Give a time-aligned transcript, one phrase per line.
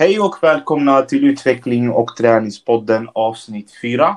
[0.00, 4.16] Hej och välkomna till Utveckling och träningspodden avsnitt 4.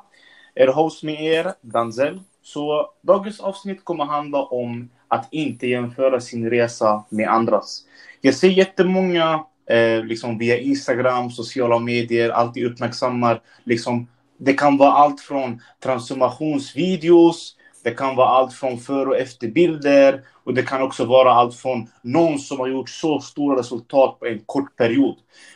[0.55, 2.19] Er host med er, Danzel.
[2.43, 7.83] Så dagens avsnitt kommer handla om att inte jämföra sin resa med andras.
[8.21, 14.07] Jag ser jättemånga eh, liksom via Instagram, sociala medier, alltid uppmärksammar liksom
[14.38, 20.54] det kan vara allt från transformationsvideos, det kan vara allt från före och efterbilder och
[20.54, 24.39] det kan också vara allt från någon som har gjort så stora resultat på en
[24.45, 25.16] kort period.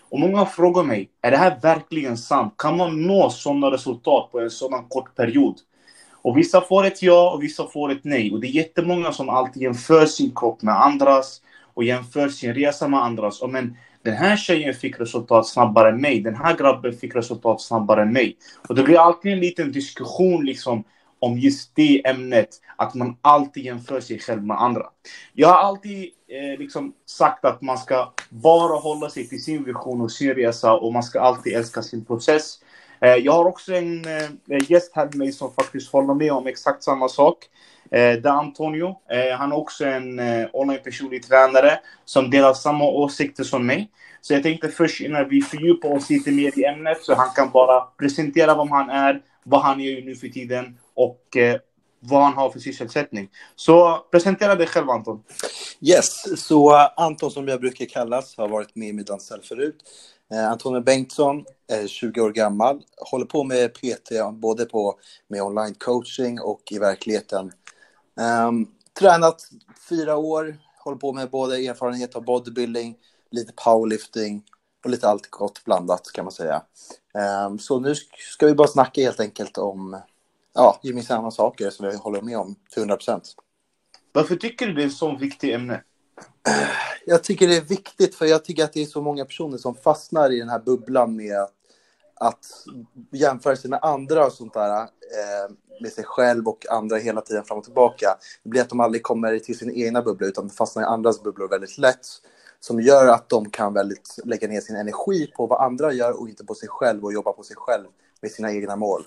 [0.10, 2.54] Och många frågar mig, är det här verkligen sant?
[2.58, 5.56] Kan man nå sådana resultat på en sådan kort period?
[6.22, 8.32] Och vissa får ett ja och vissa får ett nej.
[8.32, 11.42] Och det är jättemånga som alltid jämför sin kropp med andras
[11.74, 13.42] och jämför sin resa med andras.
[13.42, 16.22] Och men den här tjejen fick resultat snabbare än mig.
[16.22, 18.38] Den här grabben fick resultat snabbare än mig.
[18.68, 20.84] Och det blir alltid en liten diskussion liksom
[21.26, 24.86] om just det ämnet, att man alltid jämför sig själv med andra.
[25.34, 30.02] Jag har alltid eh, liksom sagt att man ska bara hålla sig till sin vision
[30.02, 32.60] och sin resa och man ska alltid älska sin process.
[33.02, 36.48] Eh, jag har också en eh, gäst här med mig som faktiskt håller med om
[36.48, 37.38] exakt samma sak.
[37.92, 38.88] Eh, det är Antonio.
[38.88, 43.90] Eh, han är också en eh, online personlig tränare som delar samma åsikter som mig.
[44.22, 47.50] Så jag tänkte först innan vi fördjupar oss lite mer i ämnet så han kan
[47.50, 51.60] bara presentera vem han är, vad han gör nu för tiden och eh,
[52.00, 53.30] vad han har för sysselsättning.
[53.56, 55.24] Så presentera dig själv Anton.
[55.82, 59.84] Yes, så Anton som jag brukar kallas har varit med i Midansel förut.
[60.32, 65.76] Eh, Antonio Bengtsson är 20 år gammal, håller på med PT både på, med online
[65.76, 67.52] coaching och i verkligheten.
[68.48, 68.68] Um,
[69.00, 69.50] tränat
[69.90, 72.96] fyra år, håller på med både erfarenhet av bodybuilding,
[73.32, 74.44] lite powerlifting
[74.84, 76.62] och lite allt gott blandat kan man säga.
[77.48, 77.96] Um, så nu
[78.36, 80.02] ska vi bara snacka helt enkelt om
[80.56, 83.36] ja, gemensamma saker som jag håller med om till 100 procent.
[84.12, 85.84] Varför tycker du det är ett så viktigt ämne?
[87.06, 89.76] Jag tycker det är viktigt för jag tycker att det är så många personer som
[89.76, 91.52] fastnar i den här bubblan med att,
[92.16, 92.46] att
[93.12, 94.82] jämföra sig med andra och sånt där.
[94.82, 98.18] Eh, med sig själv och andra hela tiden fram och tillbaka.
[98.44, 101.50] Det blir att de aldrig kommer till sin egna bubbla utan fastnar i andras bubblor
[101.50, 102.08] väldigt lätt.
[102.60, 106.30] Som gör att de kan väldigt lägga ner sin energi på vad andra gör och
[106.30, 107.86] inte på sig själv och jobba på sig själv
[108.22, 109.06] med sina egna mål.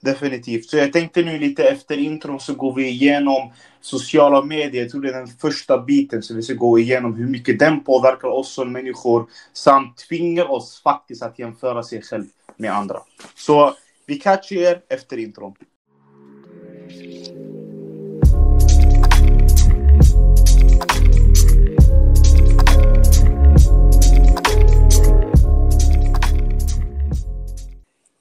[0.00, 0.70] Definitivt.
[0.70, 4.82] Så jag tänkte nu lite efter intron så går vi igenom sociala medier.
[4.82, 6.22] Jag tror det är den första biten.
[6.22, 9.26] Så vi ska gå igenom hur mycket den påverkar oss som människor.
[9.52, 12.24] Samt tvingar oss faktiskt att jämföra sig själv
[12.56, 13.00] med andra.
[13.34, 13.74] Så
[14.06, 15.54] vi catchar er efter intron.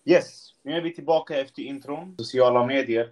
[0.06, 2.16] Yes, nu är vi tillbaka efter intron.
[2.18, 3.09] Sociala medier.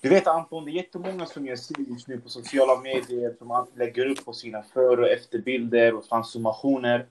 [0.00, 3.50] Du vet Anton, det är jättemånga som jag ser just nu på sociala medier som
[3.50, 7.06] alltid lägger upp på sina före och efterbilder och transformationer.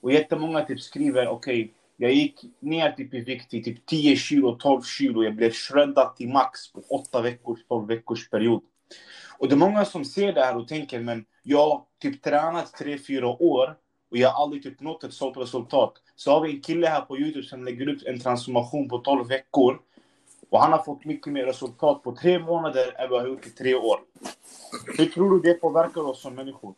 [0.00, 4.16] Och jättemånga typ skriver, okej, okay, jag gick ner typ i vikt till typ 10
[4.16, 5.24] kilo, 12 kilo.
[5.24, 8.62] Jag blev shreddad till max på 8 veckors, 12 veckors period.
[9.38, 12.80] Och det är många som ser det här och tänker, men jag har typ tränat
[12.80, 13.76] 3-4 år
[14.14, 15.92] och jag har aldrig typ nått ett sånt resultat.
[16.16, 19.28] Så har vi en kille här på Youtube som lägger upp en transformation på 12
[19.28, 19.80] veckor.
[20.50, 23.50] Och han har fått mycket mer resultat på tre månader än vad han gjort i
[23.50, 24.00] tre år.
[24.98, 26.74] Hur tror du det påverkar oss som människor?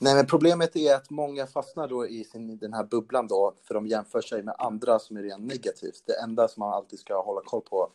[0.00, 3.74] Nej, men problemet är att många fastnar då i sin, den här bubblan då, för
[3.74, 6.02] de jämför sig med andra som är rent negativt.
[6.06, 7.90] Det enda som man alltid ska hålla koll på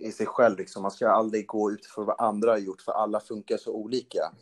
[0.00, 0.58] är sig själv.
[0.58, 0.82] Liksom.
[0.82, 4.32] Man ska aldrig gå utifrån vad andra har gjort, för alla funkar så olika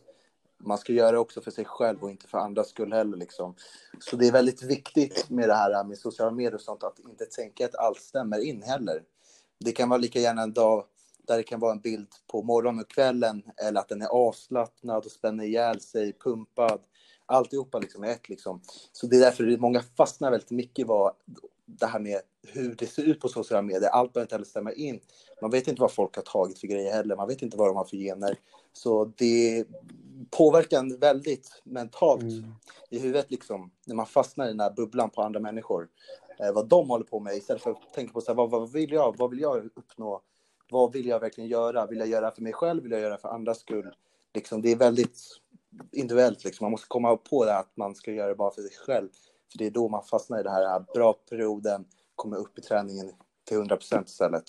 [0.58, 3.16] man ska göra det också för sig själv och inte för andras skull heller.
[3.16, 3.54] Liksom.
[4.00, 6.98] Så det är väldigt viktigt med det här äh, med sociala medier och sånt, att
[6.98, 9.02] inte tänka att allt stämmer in heller.
[9.60, 10.84] Det kan vara lika gärna en dag
[11.26, 15.04] där det kan vara en bild på morgonen och kvällen eller att den är avslappnad
[15.04, 16.80] och spänner ihjäl sig, pumpad.
[17.26, 18.60] Alltihopa liksom är ett liksom.
[18.92, 21.12] Så det är därför många fastnar väldigt mycket vad
[21.64, 22.20] det här med
[22.52, 23.88] hur det ser ut på sociala medier.
[23.88, 25.00] Allt behöver inte heller stämma in.
[25.42, 27.16] Man vet inte vad folk har tagit för grejer heller.
[27.16, 28.38] Man vet inte vad de har för gener.
[28.72, 29.64] Så det
[30.30, 32.54] påverkar en väldigt mentalt mm.
[32.90, 33.70] i huvudet liksom.
[33.86, 35.88] När man fastnar i den här bubblan på andra människor.
[36.38, 38.72] Eh, vad de håller på med istället för att tänka på så här, vad, vad,
[38.72, 39.16] vill jag?
[39.18, 40.22] Vad vill jag uppnå?
[40.70, 41.86] Vad vill jag verkligen göra?
[41.86, 42.82] Vill jag göra för mig själv?
[42.82, 43.94] Vill jag göra för andras skull?
[44.34, 45.20] Liksom, det är väldigt
[45.92, 46.44] individuellt.
[46.44, 46.64] Liksom.
[46.64, 49.08] Man måste komma på det att man ska göra det bara för sig själv.
[49.52, 51.84] För det är då man fastnar i den här bra perioden,
[52.16, 53.12] komma upp i träningen
[53.48, 54.44] till 100 procent istället.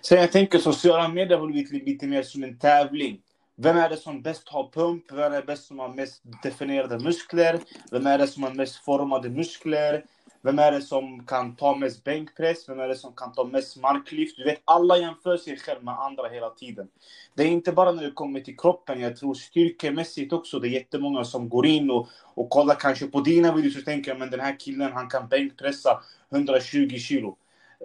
[0.00, 3.22] Så jag tänker sociala medier har blivit lite mer som en tävling.
[3.56, 5.12] Vem är det som bäst har pump?
[5.12, 7.60] Vem är det bäst som har mest definierade muskler?
[7.90, 10.04] Vem är det som har mest formade muskler?
[10.42, 12.68] Vem är det som kan ta mest bänkpress?
[12.68, 14.36] Vem är det som kan ta mest marklyft?
[14.36, 16.88] Du vet, alla jämför sig själv med andra hela tiden.
[17.34, 20.58] Det är inte bara när det kommer till kroppen, jag tror styrkemässigt också.
[20.58, 24.14] Det är jättemånga som går in och, och kollar kanske på dina videos och tänker
[24.14, 26.02] men den här killen han kan bänkpressa
[26.32, 27.36] 120 kilo.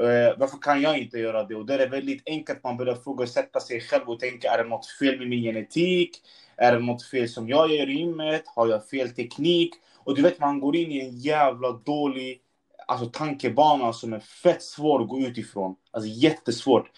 [0.02, 1.56] Uh, varför kan jag inte göra det?
[1.56, 4.86] Och det är väldigt enkelt, man börjar ifrågasätta sig själv och tänka, är det något
[4.86, 6.22] fel med min genetik?
[6.57, 8.44] Är det något fel som jag gör i gymmet?
[8.46, 9.74] Har jag fel teknik?
[9.98, 12.42] Och du vet, man går in i en jävla dålig
[12.88, 15.76] alltså, tankebana som är fett svår att gå ut ifrån.
[15.92, 16.92] Alltså jättesvårt.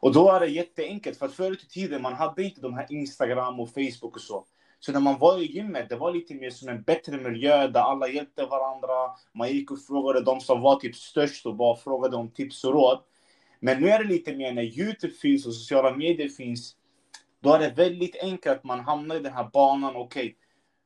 [0.00, 2.86] Och då är det jätteenkelt, för att förut i tiden man hade inte de här
[2.90, 4.44] Instagram och Facebook och så.
[4.80, 7.80] Så när man var i gymmet, det var lite mer som en bättre miljö där
[7.80, 9.10] alla hjälpte varandra.
[9.34, 12.72] Man gick och frågade de som var typ störst och bara frågade om tips och
[12.72, 12.98] råd.
[13.60, 16.76] Men nu är det lite mer när Youtube finns och sociala medier finns.
[17.42, 19.96] Då är det väldigt enkelt att man hamnar i den här banan.
[19.96, 20.34] Okej, okay,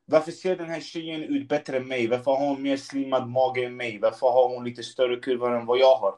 [0.05, 2.07] varför ser den här tjejen ut bättre än mig?
[2.07, 3.99] Varför har hon mer slimmad mage än mig?
[3.99, 6.15] Varför har hon lite större kurvor än vad jag har?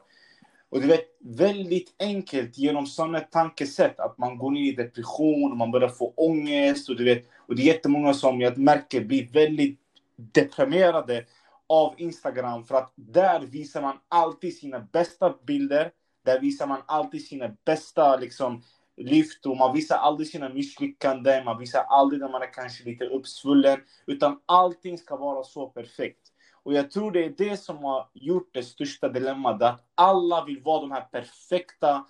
[0.70, 5.70] Och du vet, väldigt enkelt genom sådana tankesätt att man går ner i depression, man
[5.70, 9.80] börjar få ångest och du vet, och det är jättemånga som jag märker blir väldigt
[10.16, 11.24] deprimerade
[11.68, 15.90] av Instagram för att där visar man alltid sina bästa bilder,
[16.24, 18.62] där visar man alltid sina bästa liksom
[18.98, 23.04] lyft och man visar aldrig sina misslyckanden, man visar aldrig när man är kanske lite
[23.04, 26.32] uppsvullen, utan allting ska vara så perfekt.
[26.62, 30.62] Och jag tror det är det som har gjort det största dilemmat, att alla vill
[30.62, 32.04] vara de här perfekta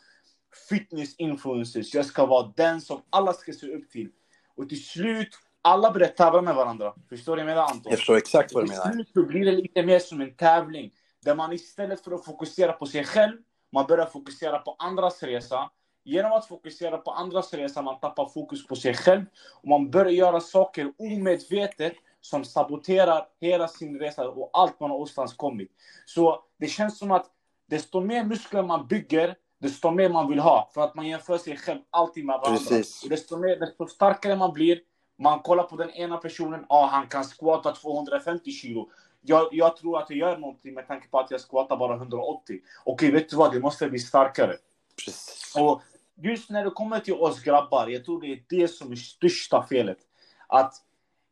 [0.70, 1.94] fitness-influencers.
[1.94, 4.10] Jag ska vara den som alla ska se upp till.
[4.56, 5.28] Och till slut,
[5.62, 6.94] alla börjar tävla med varandra.
[7.08, 7.90] Förstår du vad jag menar Anton?
[7.90, 8.84] Jag förstår exakt vad du menar.
[8.84, 10.92] Till slut så blir det lite mer som en tävling.
[11.24, 13.36] Där man istället för att fokusera på sig själv,
[13.72, 15.70] man börjar fokusera på andras resa.
[16.04, 19.24] Genom att fokusera på andras resa, man tappar fokus på sig själv.
[19.62, 24.98] Och man börjar göra saker omedvetet som saboterar hela sin resa och allt man har
[24.98, 25.70] åstadkommit.
[26.06, 27.26] Så det känns som att
[27.66, 30.70] desto mer muskler man bygger, desto mer man vill ha.
[30.74, 32.58] För att man jämför sig själv alltid med varandra.
[32.58, 33.02] Precis.
[33.02, 34.80] Och desto, mer, desto starkare man blir,
[35.18, 38.90] man kollar på den ena personen, ah, han kan squatta 250 kilo.
[39.20, 42.42] Jag, jag tror att jag gör någonting med tanke på att jag squattar bara 180.
[42.44, 43.52] Okej, okay, vet du vad?
[43.52, 44.56] Det måste bli starkare.
[45.04, 45.54] Precis.
[45.56, 45.82] Och
[46.16, 49.66] just när det kommer till oss grabbar, jag tror det är det som är största
[49.68, 49.98] felet.
[50.46, 50.74] Att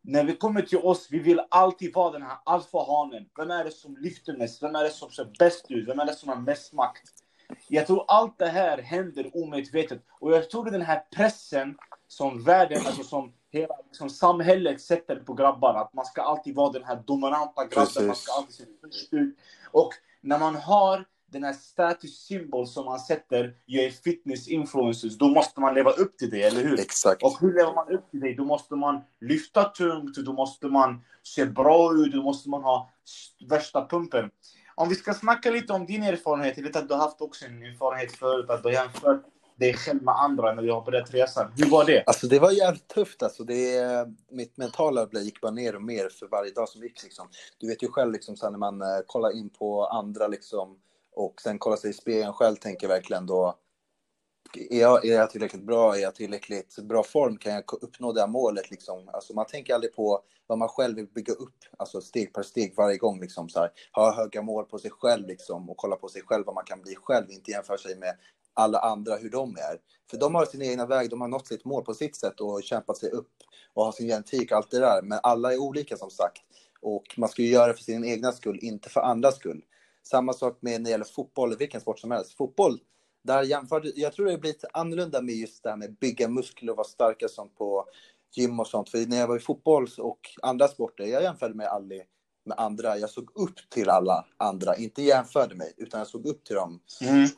[0.02, 3.28] när vi kommer till oss, vi vill alltid vara den här alfahanen.
[3.36, 4.62] Vem är det som lyfter mest?
[4.62, 5.88] Vem är det som ser bäst ut?
[5.88, 7.02] Vem är det som har mest makt?
[7.68, 10.02] Jag tror allt det här händer omedvetet.
[10.08, 11.78] Och jag tror den här pressen
[12.08, 15.74] som världen, alltså som hela liksom, samhället sätter på grabbar.
[15.74, 19.38] Att man ska alltid vara den här dominanta grabben, man ska alltid se först ut.
[19.70, 21.04] Och när man har
[21.36, 26.18] den här statussymbol som man sätter, jag är fitness influencers, då måste man leva upp
[26.18, 26.80] till det, eller hur?
[26.80, 27.22] Exakt.
[27.22, 28.34] Och hur lever man upp till det?
[28.34, 32.90] Då måste man lyfta tungt, då måste man se bra ut, då måste man ha
[33.48, 34.30] värsta pumpen.
[34.74, 37.44] Om vi ska snacka lite om din erfarenhet, jag vet att du har haft också
[37.44, 39.24] en erfarenhet förut, att du har jämfört
[39.56, 41.52] dig själv med andra när du har börjat resan.
[41.56, 42.04] Hur var det?
[42.06, 43.44] Alltså det var jävligt tufft alltså.
[43.44, 43.84] Det,
[44.30, 47.28] mitt mentala gick bara ner och mer för varje dag som gick liksom.
[47.58, 50.78] Du vet ju själv liksom så när man uh, kollar in på andra liksom
[51.16, 53.58] och sen kolla sig i spegeln själv tänker verkligen då
[54.70, 58.20] är jag, är jag tillräckligt bra, är jag tillräckligt bra form, kan jag uppnå det
[58.20, 59.08] här målet liksom?
[59.12, 62.74] Alltså man tänker aldrig på vad man själv vill bygga upp, alltså steg per steg
[62.76, 63.70] varje gång liksom så här.
[63.92, 66.82] Ha höga mål på sig själv liksom och kolla på sig själv vad man kan
[66.82, 68.16] bli själv, inte jämföra sig med
[68.54, 69.80] alla andra hur de är.
[70.10, 72.62] För de har sin egna väg, de har nått sitt mål på sitt sätt och
[72.62, 73.32] kämpat sig upp
[73.74, 75.02] och har sin genetik och allt det där.
[75.02, 76.42] Men alla är olika som sagt.
[76.80, 79.62] Och man ska ju göra det för sin egna skull, inte för andras skull.
[80.06, 82.36] Samma sak med när det gäller fotboll, vilken sport som helst.
[82.36, 82.78] Fotboll,
[83.24, 86.70] där jämför, jag tror det har blivit annorlunda med just det här med bygga muskler
[86.70, 87.84] och vara starka som på
[88.32, 88.88] gym och sånt.
[88.88, 92.02] För när jag var i fotboll och andra sporter, jag jämförde mig aldrig
[92.44, 92.98] med andra.
[92.98, 96.80] Jag såg upp till alla andra, inte jämförde mig, utan jag såg upp till dem.
[97.00, 97.28] Mm.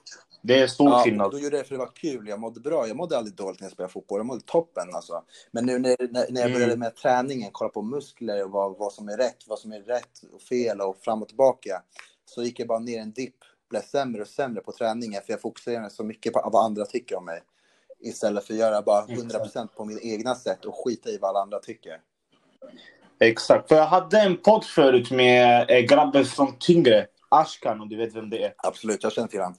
[0.43, 1.31] Det är stor ja, skillnad.
[1.31, 2.29] Då gjorde jag det för det var kul.
[2.29, 2.89] Jag mådde bra.
[2.89, 4.19] Jag mådde aldrig dåligt när jag spelade fotboll.
[4.19, 5.25] Jag mådde toppen alltså.
[5.51, 6.79] Men nu när, när, när jag började mm.
[6.79, 10.23] med träningen, kolla på muskler och vad, vad som är rätt, vad som är rätt
[10.33, 11.83] och fel och fram och tillbaka.
[12.29, 13.37] Så gick jag bara ner en dipp,
[13.71, 17.17] blev sämre och sämre på träningen för jag fokuserade så mycket på vad andra tycker
[17.17, 17.43] om mig.
[18.01, 21.41] Istället för att göra bara 100% på min egna sätt och skita i vad alla
[21.41, 22.01] andra tycker.
[23.21, 27.97] Exakt, för jag hade en podd förut med eh, grabben från Tyngre, Ashkan om du
[27.97, 28.55] vet vem det är.
[28.57, 29.59] Absolut, jag känner till honom.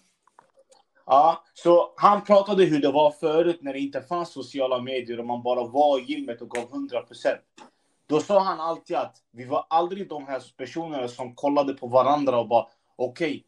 [1.05, 5.25] Ja, så han pratade hur det var förut när det inte fanns sociala medier och
[5.25, 7.03] man bara var i gymmet och gav 100
[8.09, 12.39] Då sa han alltid att vi var aldrig de här personerna som kollade på varandra
[12.39, 13.43] och bara okej, okay,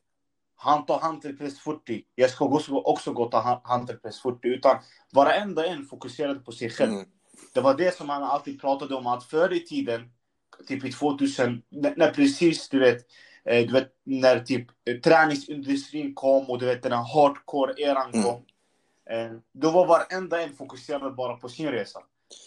[0.55, 4.47] han tar hantelpress 40, jag ska också gå ta hantelpress 40.
[4.47, 4.77] Utan
[5.13, 6.91] varenda en fokuserade på sig själv.
[6.91, 7.05] Mm.
[7.53, 10.11] Det var det som han alltid pratade om, att förr i tiden,
[10.67, 13.05] typ i 2000, när, när precis du vet,
[13.43, 18.23] Eh, du vet när typ eh, träningsindustrin kom och du vet den här hardcore-eran Mm.
[18.23, 18.45] kom.
[19.09, 21.99] Eh, då var varenda en fokuserad bara på sin resa.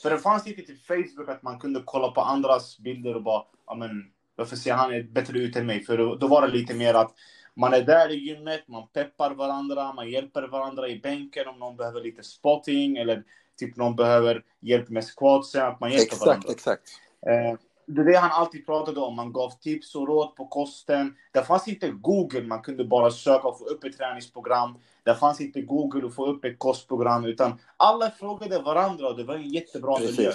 [0.03, 3.45] För det fanns inte till Facebook att man kunde kolla på andras bilder och bara,
[3.67, 5.85] ja men varför ser han bättre ut än mig?
[5.85, 7.15] För då, var det lite mer att
[7.57, 11.77] man är där i gymmet, man peppar varandra, man hjälper varandra i bänken om någon
[11.77, 13.23] behöver lite spotting eller
[13.59, 16.49] typ någon behöver hjälp med squatsen, att man hjälper Exakt, varandra.
[16.53, 16.83] exakt.
[17.27, 19.17] Eh, det är det han alltid pratade om.
[19.17, 21.15] Man gav tips och råd på kosten.
[21.33, 22.43] Det fanns inte Google.
[22.43, 24.79] Man kunde bara söka och få upp ett träningsprogram.
[25.05, 27.25] Det fanns inte Google och få upp ett kostprogram.
[27.25, 30.33] Utan alla frågade varandra och det var en jättebra miljö.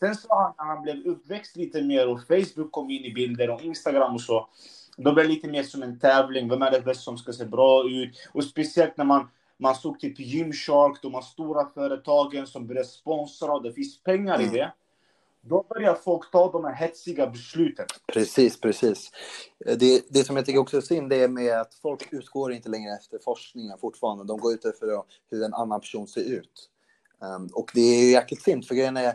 [0.00, 3.62] Sen han när han blev uppväxt lite mer och Facebook kom in i bilder och
[3.62, 4.48] Instagram och så.
[4.96, 6.48] Då blev det lite mer som en tävling.
[6.48, 8.28] Vem är det bäst som ska se bra ut?
[8.32, 9.28] Och speciellt när man,
[9.58, 14.40] man såg till Gymshark, de här stora företagen som började sponsra och det finns pengar
[14.40, 14.54] i Mm.
[14.54, 14.72] det.
[15.46, 17.86] Då börjar folk ta de här hetsiga besluten.
[18.12, 19.10] Precis, precis.
[19.58, 22.68] Det, det som jag tycker också är synd det är med att folk utgår inte
[22.68, 24.24] längre efter forskningen fortfarande.
[24.24, 26.70] De går ut efter hur en annan person ser ut.
[27.18, 29.14] Um, och det är ju jäkligt synd, för grejen är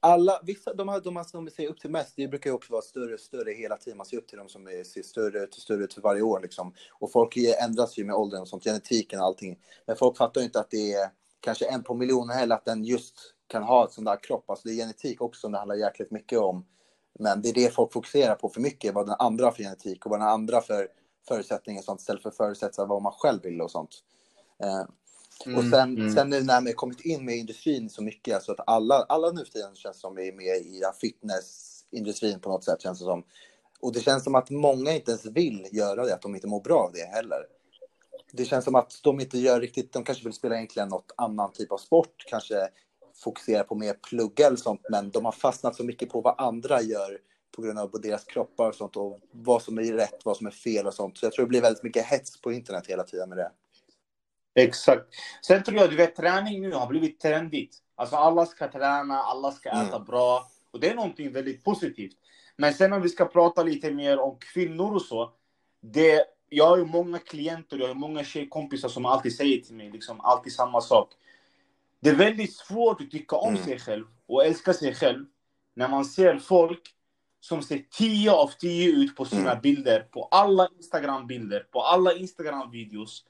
[0.00, 2.54] alla, vissa, de, här, de här som vi ser upp till mest, det brukar ju
[2.54, 3.96] också vara större och större hela tiden.
[3.96, 6.22] Man ser upp till dem som är, ser större ut och större ut för varje
[6.22, 6.40] år.
[6.40, 6.74] Liksom.
[6.92, 9.58] Och folk ändras ju med åldern och sånt, genetiken och allting.
[9.86, 12.84] Men folk fattar ju inte att det är kanske en på miljonen heller att den
[12.84, 13.14] just
[13.48, 14.50] kan ha ett sån där kropp.
[14.50, 16.64] Alltså det är genetik också som det handlar jäkligt mycket om.
[17.18, 20.06] Men det är det folk fokuserar på för mycket, vad den andra har för genetik
[20.06, 20.88] och vad den andra för
[21.28, 23.90] förutsättningar och sånt, istället för förutsätta vad man själv vill och sånt.
[24.62, 24.84] Eh,
[25.56, 26.14] och sen, mm.
[26.14, 29.44] sen nu när man kommit in med industrin så mycket, alltså att alla, alla nu
[29.44, 33.24] för tiden känns som är med i fitnessindustrin på något sätt, känns det som.
[33.80, 36.60] Och det känns som att många inte ens vill göra det, att de inte mår
[36.60, 37.46] bra av det heller.
[38.32, 41.52] Det känns som att de inte gör riktigt, de kanske vill spela egentligen något annan
[41.52, 42.68] typ av sport, kanske
[43.24, 46.82] fokusera på mer plugga eller sånt, men de har fastnat så mycket på vad andra
[46.82, 47.18] gör
[47.56, 50.50] på grund av deras kroppar och sånt och vad som är rätt, vad som är
[50.50, 51.18] fel och sånt.
[51.18, 53.50] Så jag tror det blir väldigt mycket hets på internet hela tiden med det.
[54.54, 55.06] Exakt.
[55.46, 57.76] Sen tror jag, du vet, träning nu har blivit trendigt.
[57.94, 60.04] Alltså alla ska träna, alla ska äta Mm.
[60.04, 60.46] bra.
[60.70, 62.16] Och det är någonting väldigt positivt.
[62.56, 65.32] Men sen om vi ska prata lite mer om kvinnor och så.
[65.80, 69.90] Det, jag har ju många klienter, jag har många tjejkompisar som alltid säger till mig,
[69.90, 71.12] liksom alltid samma sak.
[72.00, 73.64] Det är väldigt svårt att tycka om Mm.
[73.64, 75.26] sig själv och älska sig själv
[75.74, 76.94] när man ser folk
[77.40, 79.62] som ser 10 av 10 ut på sina Mm.
[79.62, 83.24] bilder, på alla Instagram-bilder, på alla Instagram-videos.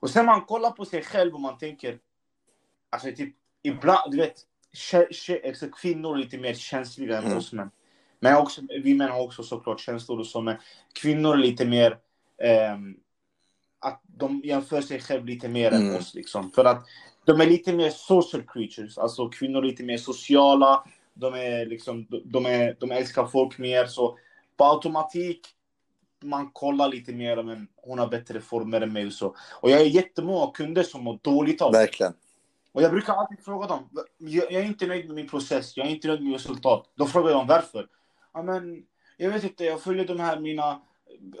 [0.00, 1.98] Och sen man kollar på sig själv och man tänker,
[2.90, 4.36] alltså typ ibland, du vet,
[5.46, 7.38] alltså, kvinnor är lite mer känsliga än Mm.
[7.38, 7.70] oss män.
[8.20, 10.56] Men också, vi män har också såklart känslor och så, men
[10.92, 11.98] kvinnor är lite mer,
[12.42, 12.96] ehm,
[13.78, 15.88] att de jämför sig själv lite mer Mm.
[15.90, 16.50] än oss liksom.
[16.50, 16.86] För att
[17.28, 22.06] de är lite mer social creatures, alltså kvinnor är lite mer sociala, de är liksom,
[22.24, 24.18] de, är, de älskar folk mer, så
[24.56, 25.40] på automatik
[26.22, 29.34] man kollar lite mer, men hon har bättre former än mig och så.
[29.60, 31.78] Och jag är jättemånga kunder som mår dåligt av det.
[31.78, 32.12] Verkligen.
[32.72, 35.86] Och jag brukar alltid fråga dem, jag, jag är inte nöjd med min process, jag
[35.86, 36.90] är inte nöjd med resultat.
[36.94, 37.86] Då frågar jag dem varför.
[38.34, 38.82] Ja, men,
[39.16, 40.82] jag vet inte, jag följer de här mina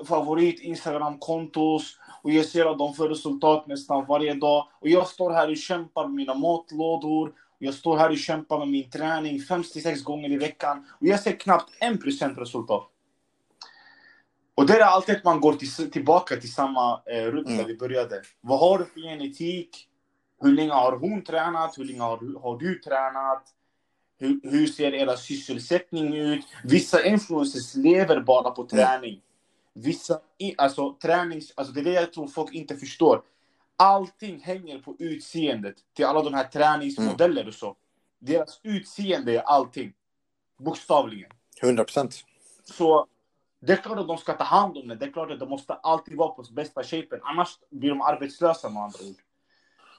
[0.06, 4.68] favorit Instagram-kontos och jag ser att de får resultat nästan varje dag.
[4.80, 7.28] Och jag står här och kämpar med mina matlådor.
[7.28, 7.34] Och
[7.64, 10.86] jag står här och kämpar med min träning 5-6 gånger i veckan.
[11.00, 12.88] Och jag ser knappt 1% resultat.
[14.54, 17.66] Och det är alltid att man går till, tillbaka till samma eh, rutt där Mm.
[17.66, 18.22] vi började.
[18.40, 19.88] Vad har du för genetik?
[20.40, 21.78] Hur länge har hon tränat?
[21.78, 23.42] Hur länge har, har du tränat?
[24.18, 26.44] Hur, hur ser era sysselsättning ut?
[26.64, 29.20] Vissa influencers lever bara på träning.
[29.82, 30.20] Vissa,
[30.58, 33.22] alltså tränings, alltså det är det jag tror folk inte förstår.
[33.76, 37.76] Allting hänger på utseendet till alla de här träningsmodeller och så.
[38.18, 39.92] Deras utseende är allting.
[40.58, 41.30] Bokstavligen.
[41.62, 42.24] 100 procent.
[42.64, 43.06] Så
[43.60, 44.94] det är klart att de ska ta hand om det.
[44.94, 47.20] Det är klart att de måste alltid vara på bästa shapen.
[47.22, 49.16] Annars blir de arbetslösa med andra ord.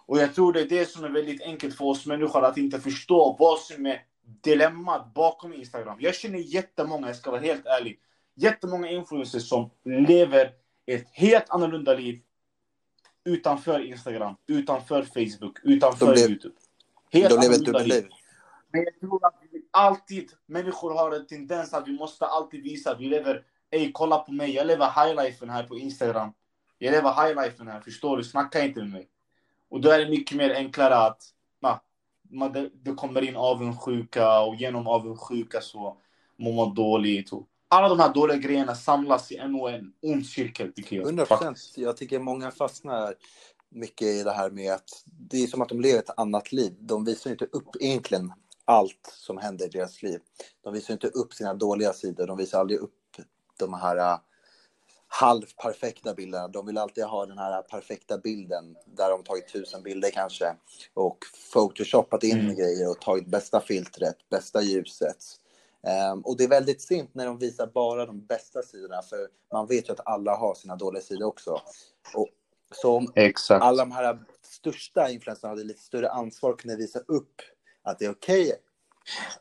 [0.06, 2.80] Och jag tror det är det som är väldigt enkelt för oss människor att inte
[2.80, 5.98] förstå vad som är dilemmat bakom Instagram.
[6.00, 8.00] Jag känner jättemånga, jag ska vara helt ärlig,
[8.40, 10.52] jättemånga influencers som lever
[10.86, 12.22] ett helt annorlunda liv
[13.24, 16.56] utanför Instagram, utanför Facebook, utanför De Youtube.
[17.12, 18.08] Helt De lever ett dubbelliv.
[18.72, 22.96] men jag tror att vi alltid, människor har en tendens att vi måste alltid visa,
[22.96, 26.34] vi lever, ey kolla på mig, jag lever highlifen här på Instagram.
[26.78, 28.24] Jag lever highlifen här, förstår du?
[28.24, 29.08] Snacka inte med mig.
[29.70, 31.24] Och då är det mycket mer enklare att,
[31.62, 31.82] na,
[32.30, 35.98] man, det, det kommer in avundsjuka och genom avundsjuka så
[36.36, 37.32] mår man dåligt.
[37.32, 41.06] Och alla de här dåliga grejerna samlas i en och en ond cirkel tycker jag.
[41.06, 41.40] 100 faktiskt.
[41.40, 41.78] procent.
[41.86, 43.16] Jag tycker många fastnar
[43.70, 46.76] mycket i det här med att det är som att de lever ett annat liv.
[46.80, 48.34] De visar inte upp egentligen
[48.66, 50.20] allt som händer i deras liv.
[50.64, 52.28] De visar inte upp sina dåliga sidor.
[52.28, 52.94] De visar aldrig upp
[53.60, 54.20] de här,
[55.08, 56.48] halvperfekta bilderna.
[56.48, 60.56] De vill alltid ha den här perfekta bilden där de tagit tusen bilder kanske
[60.94, 61.18] och
[61.54, 62.56] photoshopat in Mm.
[62.56, 65.18] grejer och tagit bästa filtret, bästa ljuset.
[65.88, 69.68] Ehm, och det är väldigt synd när de visar bara de bästa sidorna för man
[69.68, 71.62] vet ju att alla har sina dåliga sidor också.
[72.14, 72.28] Och,
[72.72, 73.64] så om Exakt.
[73.64, 77.42] alla de här största influencerna hade lite större ansvar och kunde visa upp
[77.84, 78.56] att det är okej.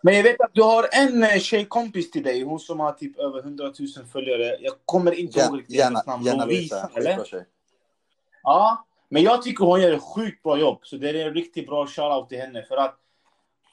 [0.03, 3.19] Men jag vet att du har en eh, tjejkompis till dig, hon som har typ
[3.19, 3.65] över 100
[3.97, 4.57] 000 följare.
[4.61, 6.25] Jag kommer inte ihåg riktigt hennes namn.
[6.25, 7.11] gärna Lovisa, visa.
[7.11, 7.47] eller?
[8.43, 10.81] Ja, men jag tycker hon gör ett sjukt bra jobb.
[10.83, 12.63] Så det är en riktigt bra shoutout till henne.
[12.63, 12.99] För att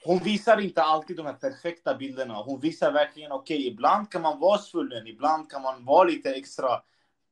[0.05, 2.33] hon visar inte alltid de här perfekta bilderna.
[2.33, 6.81] Hon visar verkligen, okej, ibland kan man vara svullen, ibland kan man vara lite extra,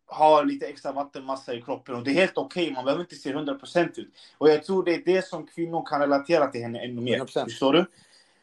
[0.08, 1.96] ha lite extra vattenmassa i kroppen.
[1.96, 4.14] Och det är helt okej, man behöver inte se 100% ut.
[4.38, 7.20] Och jag tror det är det som kvinnor kan relatera till henne ännu mer.
[7.20, 7.44] 100%.
[7.44, 7.86] Förstår du?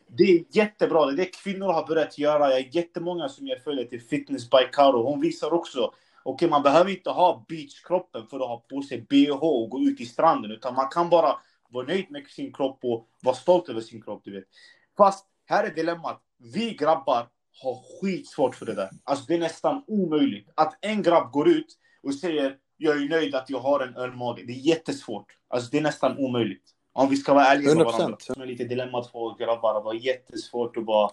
[0.07, 1.07] Det är jättebra.
[1.07, 2.51] Det är det kvinnor har börjat göra.
[2.51, 5.03] Jag är jättemånga som jag följer till Fitness by Karo.
[5.03, 5.93] Hon visar också.
[6.23, 10.01] Okej, man behöver inte ha beachkroppen för att ha på sig bh och gå ut
[10.01, 10.51] i stranden.
[10.51, 11.37] Utan man kan bara
[11.71, 14.21] vara nöjd med sin kropp och vara stolt över sin kropp.
[14.25, 14.45] Du vet.
[14.97, 16.21] Fast här är dilemmat.
[16.39, 17.29] Vi grabbar
[17.63, 18.91] har skitsvårt för det där.
[19.05, 20.49] Alltså det är nästan omöjligt.
[20.55, 24.43] Att en grabb går ut och säger jag är nöjd att jag har en ölmage.
[24.47, 25.27] Det är jättesvårt.
[25.49, 26.65] Alltså det är nästan omöjligt.
[26.93, 27.93] Om vi ska vara ärliga med 100%.
[27.93, 28.17] varandra.
[28.37, 29.75] Det är lite dilemmat för grabbar.
[29.75, 31.11] Det var jättesvårt att bara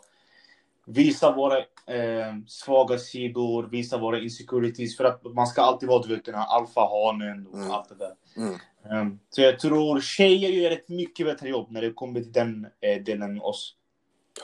[0.86, 4.98] visa våra eh, svaga sidor, visa våra insecurities.
[4.98, 7.72] För att man ska alltid vara du vet, den här alfahanen och Mm.
[7.72, 8.14] allt det där.
[8.38, 8.60] Mm.
[8.92, 12.68] Ehm, så jag tror tjejer gör ett mycket bättre jobb när det kommer till den
[12.82, 13.74] eh, delen än oss.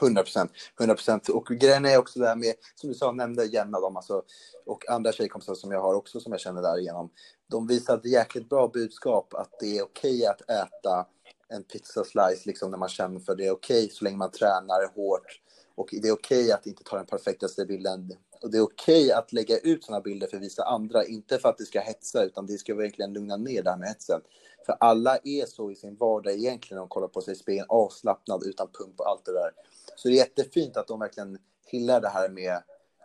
[0.02, 0.52] 100 procent.
[0.80, 1.30] 100 procent.
[1.30, 4.24] Och grejen är också det här med, som du sa, nämnde Jenna dem, alltså,
[4.66, 7.10] och andra tjejkompisar som jag har också som jag känner därigenom.
[7.50, 11.06] De visar ett jäkligt bra budskap att det är okej att äta
[11.50, 14.96] en pizza slice liksom när man känner för det är okej så länge man tränar
[14.96, 15.40] hårt.
[15.76, 18.14] Och det är okej att inte ta den perfektaste bilden.
[18.42, 21.50] Och det är okej att lägga ut sådana bilder för att visa andra, inte för
[21.50, 24.22] att det ska hetsa, utan det ska verkligen lugna ner det här med hetsen.
[24.66, 28.44] För alla är så i sin vardag egentligen, de kollar på sig i spegeln, avslappnad,
[28.46, 29.52] utan pump och allt det där.
[29.96, 32.64] Så det är jättefint att de verkligen hyllar det här med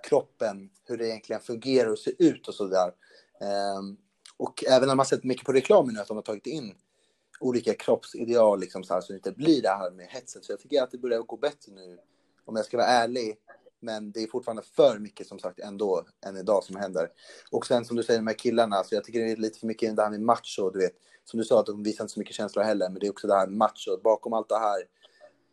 [0.08, 2.92] kroppen, hur det egentligen fungerar och ser ut och sådär.
[3.78, 3.96] Um,
[4.37, 6.74] och även när man sett mycket på reklamen nu, att de har tagit in
[7.40, 10.42] olika kroppsideal, liksom så, här, så det inte blir det här med hetsen.
[10.42, 11.98] Så jag tycker att det börjar gå bättre nu,
[12.48, 13.37] om jag ska vara ärlig.
[13.80, 17.08] Men det är fortfarande för mycket som sagt ändå än idag som händer.
[17.50, 19.66] Och sen som du säger de här killarna, så jag tycker det är lite för
[19.66, 20.92] mycket det här med macho, du vet.
[21.24, 23.26] Som du sa, att de visar inte så mycket känslor heller, men det är också
[23.26, 24.00] det här macho.
[24.02, 24.84] Bakom allt det här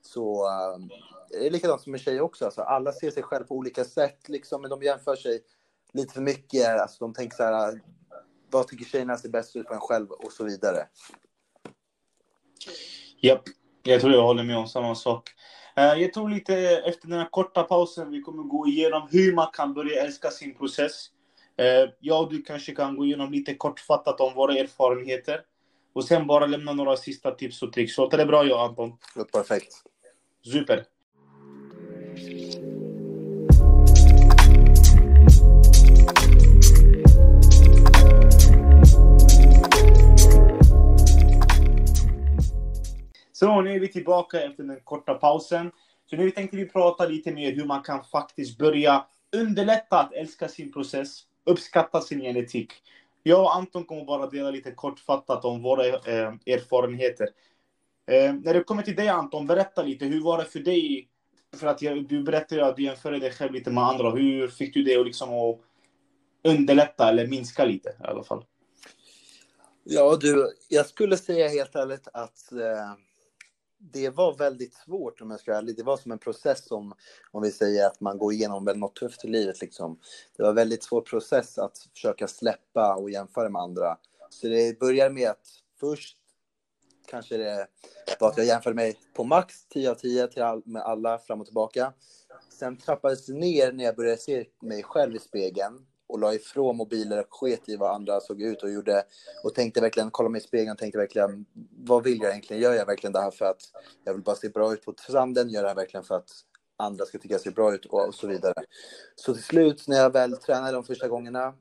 [0.01, 0.89] så um,
[1.29, 2.45] det är likadant som med tjejer också.
[2.45, 5.41] Alltså, alla ser sig själva på olika sätt, liksom, men de jämför sig
[5.93, 6.67] lite för mycket.
[6.67, 7.81] Alltså, de tänker så här,
[8.49, 10.87] vad tycker tjejerna ser bäst ut på en själv och så vidare.
[13.21, 13.43] Japp,
[13.83, 15.29] jag tror jag håller med om samma sak.
[15.77, 19.47] Eh, Jag tror lite efter den här korta pausen vi kommer gå igenom hur man
[19.53, 21.09] kan börja älska sin process.
[21.57, 25.41] Eh, Jag och du kanske kan gå igenom lite kortfattat om våra erfarenheter.
[25.93, 27.97] Och sen bara lämna några sista tips och tricks.
[27.97, 28.97] Låter det bra jag Anton?
[29.31, 29.73] Perfekt.
[30.43, 30.85] Super.
[43.45, 45.71] Så nu är vi tillbaka efter den korta pausen.
[46.09, 49.05] Så nu tänkte vi prata lite mer hur man kan faktiskt börja
[49.35, 52.73] underlätta att älska sin process, uppskatta sin genetik.
[53.23, 57.29] Jag och Anton kommer bara dela lite kortfattat om våra eh, erfarenheter.
[58.11, 60.05] Eh, när det kommer till dig Anton, berätta lite.
[60.05, 61.09] Hur var det för dig?
[61.57, 64.11] För att jag, du berättade att du jämförde dig själv lite med andra.
[64.11, 65.57] Hur fick du det att liksom
[66.43, 68.45] underlätta eller minska lite i alla fall?
[69.83, 73.04] Ja, du, jag skulle säga helt ärligt att eh,
[73.91, 75.77] det var väldigt svårt om jag ska vara ärlig.
[75.77, 76.93] Det var som en process om,
[77.31, 79.99] om vi säger att man går igenom något tufft i livet liksom.
[80.37, 83.97] Det var en väldigt svår process att försöka släppa och jämföra med andra.
[84.29, 85.47] Så det börjar med att
[85.79, 86.17] först
[87.07, 87.67] kanske det
[88.19, 91.39] var att jag jämförde mig på max 10 av 10 till all, med alla fram
[91.39, 91.93] och tillbaka.
[92.49, 96.77] Sen trappades det ner när jag började se mig själv i spegeln och la ifrån
[96.77, 99.03] mobiler och sket i vad andra såg ut och gjorde
[99.43, 101.45] och tänkte verkligen, kolla mig i spegeln och tänkte verkligen
[101.77, 102.63] vad vill jag egentligen?
[102.63, 103.61] Gör jag verkligen det här för att
[104.03, 105.49] jag vill bara se bra ut på stranden?
[105.49, 106.29] Gör jag det här verkligen för att
[106.77, 108.53] andra ska tycka jag ser bra ut och, och så vidare.
[109.15, 111.53] Så till slut när jag väl tränade de första gångerna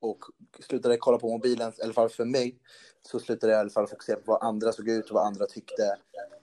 [0.00, 0.18] och
[0.60, 2.58] slutade kolla på mobilen, i alla fall för mig,
[3.02, 5.46] så slutade jag i alla fall fokusera på vad andra såg ut och vad andra
[5.46, 5.96] tyckte.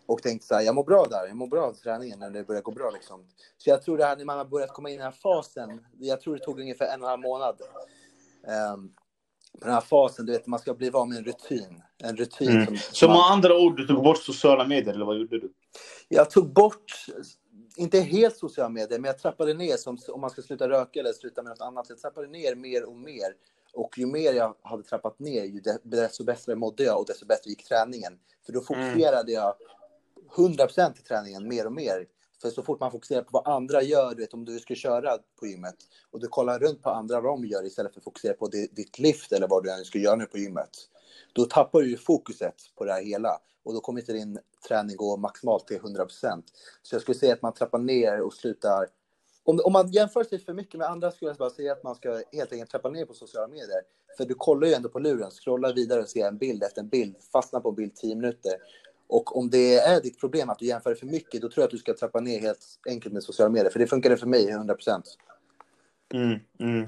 [0.06, 2.44] Och tänkte så här, jag mår bra där, jag mår bra av träningen när det
[2.44, 3.28] börjar gå bra liksom.
[3.58, 5.86] Så jag tror det här när man har börjat komma in i den här fasen,
[6.00, 7.62] jag tror det tog ungefär en och en halv månad.
[8.74, 8.94] Um,
[9.60, 11.82] på den här fasen, du vet, man ska bli van med en rutin.
[12.04, 12.66] En rutin Mm.
[12.66, 15.54] som, Så man, med andra ord, du tog bort sociala medier eller vad gjorde du?
[16.08, 17.06] Jag tog bort
[17.78, 21.14] inte helt sociala medier, men jag trappade ner som om man ska sluta röka eller
[21.14, 21.86] sluta med något annat.
[21.90, 23.36] Jag trappade ner mer och mer.
[23.74, 27.50] Och ju mer jag hade trappat ner, ju desto bättre mådde jag och desto bättre
[27.50, 28.20] gick träningen.
[28.46, 29.34] För då fokuserade mm.
[29.34, 29.56] jag
[30.36, 32.08] 100% i träningen mer och mer.
[32.42, 35.18] För så fort man fokuserar på vad andra gör, du vet om du ska köra
[35.40, 35.76] på gymmet
[36.12, 39.00] och du kollar runt på andra vad de gör istället för att fokusera på ditt
[39.00, 40.70] lift eller vad du än ska göra nu på gymmet.
[41.34, 44.96] Då tappar du ju fokuset på det här hela och då kommer inte din träning
[44.96, 46.44] gå maximalt till 100%.
[46.82, 48.88] Så jag skulle säga att man trappar ner och slutar
[49.46, 51.96] om, om man jämför sig för mycket med andra skulle jag bara säga att man
[51.96, 53.82] ska helt enkelt trappa ner på sociala medier.
[54.18, 56.90] För du kollar ju ändå på luren, scrollar vidare och ser en bild efter en
[56.90, 58.54] bild, fastnar på en bild 10 minuter.
[59.08, 61.72] Och om det är ditt problem att du jämför för mycket, då tror jag att
[61.72, 63.70] du ska trappa ner helt enkelt med sociala medier.
[63.72, 65.18] För det funkade för mig 100 procent.
[66.14, 66.88] Mm, mm.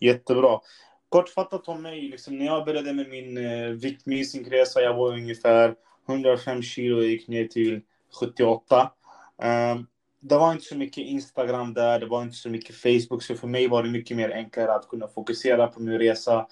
[0.00, 0.60] Jättebra.
[1.08, 5.74] Kortfattat om mig, liksom, när jag började med min eh, viktminskningsresa, jag var ungefär
[6.08, 7.80] 105 kilo gick ner till
[8.20, 8.92] 78.
[9.36, 9.86] Um, ehm,
[10.20, 13.46] det var inte så mycket Instagram där, det var inte så mycket Facebook, så för
[13.46, 16.46] mig var det mycket mer enklare att kunna fokusera på min resa.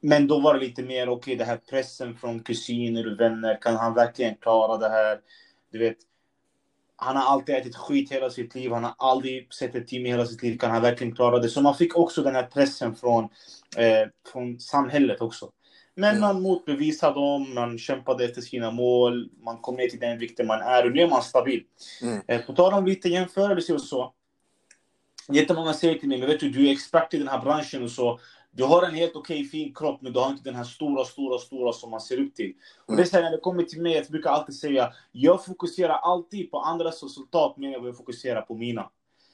[0.00, 3.58] Men då var det lite mer, okej, okay, det här pressen från kusiner och vänner,
[3.62, 5.20] kan han verkligen klara det här?
[5.72, 5.96] Du vet,
[6.96, 10.10] han har alltid ätit skit hela sitt liv, han har aldrig sett ett team i
[10.10, 11.48] hela sitt liv, kan han verkligen klara det?
[11.48, 13.24] Så man fick också den här pressen från,
[13.76, 15.50] eh, från samhället också.
[15.98, 20.46] Men man motbevisade dem, man kämpade efter sina mål, man kom ner till den vikten
[20.46, 21.62] man är och nu är man stabil.
[22.02, 22.20] Mm.
[22.26, 24.12] Eh, på tal om lite jämförelse och så.
[25.28, 27.90] Jättemånga säger till mig, men vet du, du är expert i den här branschen och
[27.90, 28.20] så.
[28.50, 31.04] Du har en helt okej okay, fin kropp, men du har inte den här stora,
[31.04, 32.44] stora, stora som man ser upp till.
[32.44, 32.56] Mm.
[32.86, 35.44] Och det är så här, när det kommer till mig, jag brukar alltid säga, jag
[35.44, 38.90] fokuserar alltid på andras resultat vad jag fokuserar på mina.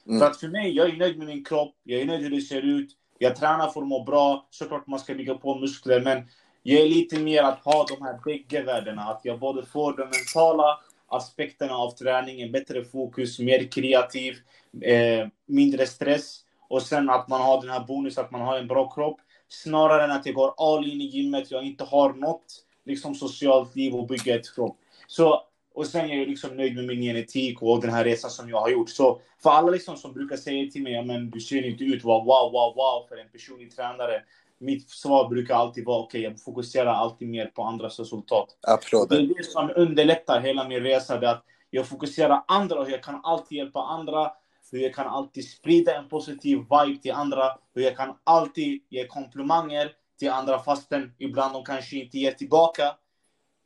[0.07, 0.19] Mm.
[0.19, 2.41] För att för mig, jag är nöjd med min kropp, jag är nöjd hur det
[2.41, 6.27] ser ut, jag tränar för att må bra, såklart man ska bygga på muskler, men
[6.63, 9.01] jag är lite mer att ha de här bägge värdena.
[9.01, 14.33] Att jag både får de mentala aspekterna av träningen, bättre fokus, mer kreativ,
[14.81, 16.39] eh, mindre stress.
[16.67, 19.19] Och sen att man har den här bonusen att man har en bra kropp.
[19.47, 22.45] Snarare än att jag går all in i gymmet, jag inte har något
[22.85, 24.77] liksom, socialt liv och bygga ett kropp.
[25.07, 25.41] Så,
[25.73, 28.61] och sen är jag liksom nöjd med min genetik och den här resan som jag
[28.61, 28.89] har gjort.
[28.89, 32.25] Så för alla liksom som brukar säga till mig, men du ser inte ut, wow,
[32.25, 34.21] wow, wow, wow, för en personlig tränare
[34.63, 38.57] mitt svar brukar alltid vara okej, okay, jag fokuserar alltid mer på andras resultat.
[38.61, 39.17] Applåder.
[39.17, 43.03] Det är det som underlättar hela min resa, det att jag fokuserar andra och jag
[43.03, 44.31] kan alltid hjälpa andra.
[44.71, 47.57] Hur jag kan alltid sprida en positiv vibe till andra.
[47.73, 52.95] Hur jag kan alltid ge komplimanger till andra fastän ibland de kanske inte ger tillbaka.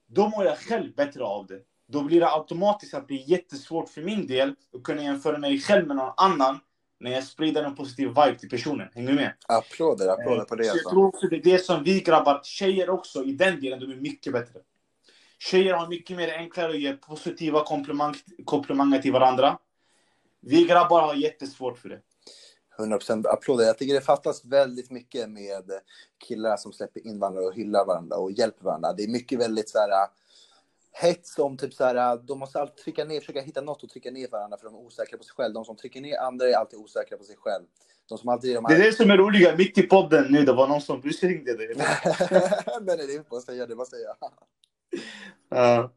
[0.08, 1.60] Då mår jag själv bättre av det.
[1.88, 5.60] Då blir det automatiskt att det är jättesvårt för min del att kunna jämföra mig
[5.60, 6.60] själv med någon annan
[7.00, 8.88] när jag sprider en positiv vibe till personen.
[8.94, 9.34] Hänger du med?
[9.48, 10.64] Applåder, applåder på det.
[10.64, 10.90] Så jag alltså.
[10.90, 13.96] tror också det är det som vi grabbar, tjejer också, i den delen, de är
[13.96, 14.60] mycket bättre.
[15.40, 19.60] Tjejer har mycket mer enklare att ge positiva komplimang, komplimanger till varandra.
[20.42, 22.02] Vi grabbar har jättesvårt för det.
[22.78, 23.66] 100% applåder.
[23.66, 25.64] Jag tycker det fattas väldigt mycket med
[26.28, 28.94] killar som släpper invandrare och hyllar varandra och hjälper varandra.
[28.94, 30.08] Det är mycket väldigt så här
[31.02, 34.12] hets om typ så här, de måste alltid trycka ner, försöka hitta något att trycka
[34.12, 35.54] ner varandra för de är osäkra på sig själv.
[35.54, 37.64] De som trycker ner andra är alltid osäkra på sig själv.
[38.10, 38.76] De som alltid de här...
[38.76, 41.58] Det är det som är roliga, mitt i podden nu, det var någon som busringde
[41.58, 41.68] dig.
[41.78, 44.16] nej, nej, det måste jag säga, det måste jag
[45.54, 45.90] uh,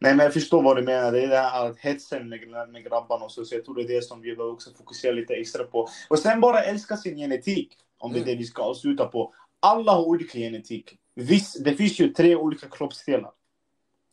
[0.00, 1.12] Nej, men jag förstår vad du menar.
[1.12, 3.88] Det är det här hetsen med, med grabbarna och så, så jag tror det är
[3.88, 5.88] det som vi behöver också fokusera lite extra på.
[6.08, 8.34] Och sen bara älska sin genetik, om det är mm.
[8.34, 9.34] det vi ska avsluta på.
[9.60, 10.98] Alla har olika genetik.
[11.14, 13.30] Viss, det finns ju tre olika kroppsdelar.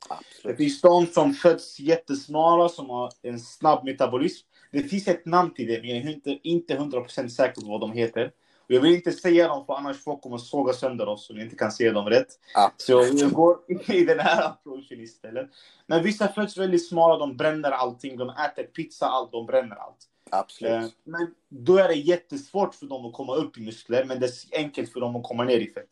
[0.07, 0.57] Absolut.
[0.57, 4.47] Det finns de som föds jättesmala, som har en snabb metabolism.
[4.71, 7.81] Det finns ett namn till det, men jag är inte, inte 100% säker på vad
[7.81, 8.31] de heter.
[8.67, 11.41] Och jag vill inte säga dem, för annars folk kommer såga sönder oss och vi
[11.41, 12.27] inte kan se dem rätt.
[12.53, 13.19] Absolut.
[13.19, 13.59] Så jag går
[13.95, 15.49] i den här approachen istället.
[15.87, 18.17] Men vissa föds väldigt smala, de bränner allting.
[18.17, 19.97] De äter pizza, allt, de bränner allt.
[20.29, 20.71] Absolut.
[20.71, 24.25] Eh, men då är det jättesvårt för dem att komma upp i muskler, men det
[24.25, 25.89] är enkelt för dem att komma ner i fett.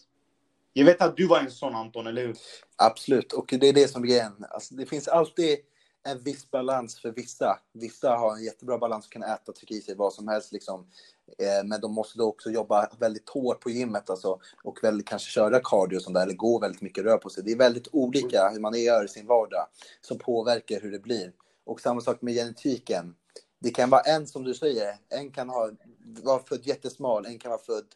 [0.78, 2.38] Jag vet att du var en sån Anton, eller hur?
[2.76, 4.46] Absolut, och det är det som är grejen.
[4.50, 5.58] Alltså, det finns alltid
[6.04, 7.60] en viss balans för vissa.
[7.74, 10.52] Vissa har en jättebra balans och kan äta och trycka i sig vad som helst.
[10.52, 10.88] Liksom.
[11.38, 15.32] Eh, men de måste då också jobba väldigt hårt på gymmet alltså, och väl, kanske
[15.32, 17.44] köra cardio och sånt där, eller gå väldigt mycket rör på sig.
[17.44, 19.68] Det är väldigt olika hur man gör i sin vardag
[20.02, 21.32] som påverkar hur det blir.
[21.66, 23.16] Och samma sak med genetiken.
[23.60, 25.72] Det kan vara en som du säger, en kan ha,
[26.24, 27.88] vara född jättesmal, en kan vara född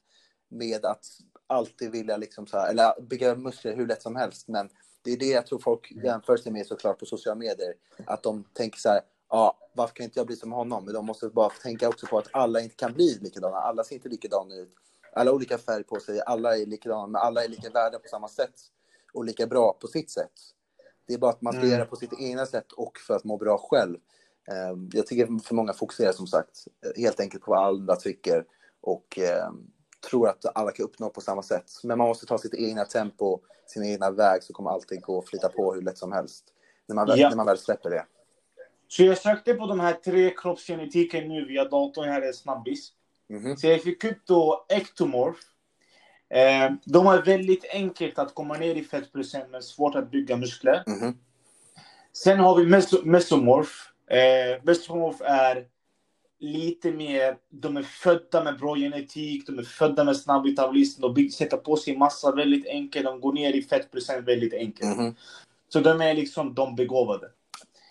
[0.50, 1.06] med att
[1.49, 4.47] alltid vilja liksom så här, eller bygga muskler hur lätt som helst.
[4.47, 4.69] Men
[5.01, 6.05] det är det jag tror folk mm.
[6.05, 7.73] jämför sig med såklart på sociala medier.
[8.05, 10.85] Att de tänker så här, ja, varför kan inte jag bli som honom?
[10.85, 13.57] Men de måste bara tänka också på att alla inte kan bli likadana.
[13.57, 14.73] Alla ser inte likadana ut.
[15.13, 18.07] Alla har olika färg på sig, alla är likadana, men alla är lika värda på
[18.07, 18.55] samma sätt.
[19.13, 20.31] Och lika bra på sitt sätt.
[21.07, 21.71] Det är bara att man ska mm.
[21.71, 23.97] göra på sitt egna sätt och för att må bra själv.
[24.51, 26.63] Eh, jag tycker för många fokuserar som sagt
[26.97, 28.45] helt enkelt på vad andra tycker
[28.81, 29.51] och eh,
[30.09, 31.71] tror att alla kan uppnå på samma sätt.
[31.83, 35.29] Men man måste ta sitt egna tempo, sin egna väg, så kommer allting gå att
[35.29, 36.43] flyta på hur lätt som helst.
[36.88, 37.29] När man väl, ja.
[37.29, 38.05] när man väl släpper det.
[38.88, 42.91] Så jag sökte på de här tre kroppsgenetiken nu via datorn, här är snabbis.
[43.29, 43.55] Mm -hmm.
[43.55, 45.39] Så jag fick upp då Ectomorph.
[46.29, 50.83] Eh, de är väldigt enkelt att komma ner i fettprocent, men svårt att bygga muskler.
[50.88, 51.13] Mm -hmm.
[52.13, 53.71] Sen har vi meso Mesomorph.
[54.07, 55.67] Eh, Mesomorph är
[56.39, 61.30] lite mer, de är födda med bra genetik, de är födda med snabb metabolism, de
[61.30, 64.95] sätter på sig massa väldigt enkelt, de går ner i fettprocent väldigt enkelt.
[64.95, 65.15] Mm -hmm.
[65.69, 67.28] Så de är liksom de begåvade.